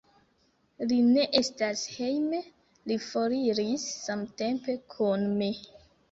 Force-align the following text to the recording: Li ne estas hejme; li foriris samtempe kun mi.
Li 0.91 0.95
ne 1.07 1.25
estas 1.39 1.83
hejme; 1.97 2.39
li 2.91 2.97
foriris 3.03 3.83
samtempe 4.05 4.75
kun 4.95 5.27
mi. 5.43 5.51